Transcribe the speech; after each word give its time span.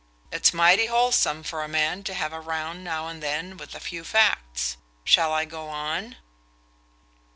It's 0.31 0.51
mighty 0.51 0.87
wholesome 0.87 1.43
for 1.43 1.61
a 1.63 1.67
man 1.67 2.01
to 2.05 2.15
have 2.15 2.33
a 2.33 2.39
round 2.39 2.83
now 2.83 3.07
and 3.07 3.21
then 3.21 3.55
with 3.55 3.75
a 3.75 3.79
few 3.79 4.03
facts. 4.03 4.77
Shall 5.05 5.31
I 5.31 5.45
go 5.45 5.69
on?" 5.69 6.15